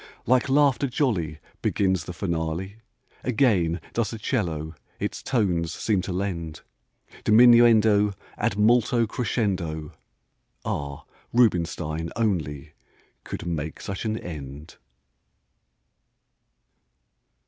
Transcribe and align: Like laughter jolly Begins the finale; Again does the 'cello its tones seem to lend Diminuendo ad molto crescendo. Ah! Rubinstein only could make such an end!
Like 0.25 0.49
laughter 0.49 0.87
jolly 0.87 1.37
Begins 1.61 2.05
the 2.05 2.11
finale; 2.13 2.77
Again 3.23 3.79
does 3.93 4.09
the 4.09 4.17
'cello 4.17 4.73
its 4.99 5.21
tones 5.21 5.71
seem 5.73 6.01
to 6.01 6.11
lend 6.11 6.61
Diminuendo 7.23 8.15
ad 8.35 8.57
molto 8.57 9.05
crescendo. 9.05 9.91
Ah! 10.65 11.03
Rubinstein 11.31 12.09
only 12.15 12.73
could 13.23 13.45
make 13.45 13.79
such 13.79 14.03
an 14.03 14.17
end! 14.17 14.77